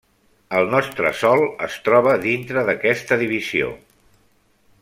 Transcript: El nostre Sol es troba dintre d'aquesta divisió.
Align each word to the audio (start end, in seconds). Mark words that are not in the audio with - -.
El 0.59 0.71
nostre 0.71 1.11
Sol 1.19 1.43
es 1.67 1.77
troba 1.89 2.17
dintre 2.25 2.67
d'aquesta 2.71 3.23
divisió. 3.27 3.73